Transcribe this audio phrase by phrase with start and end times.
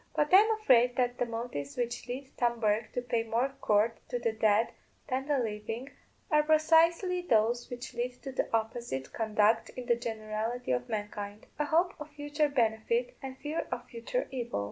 [0.15, 3.99] But I am afraid that the motives which lead Tom Bourke to pay more court
[4.09, 4.69] to the dead
[5.09, 5.91] than the living
[6.31, 11.65] are precisely those which lead to the opposite conduct in the generality of mankind a
[11.65, 14.59] hope of future benefit and a fear of future evil.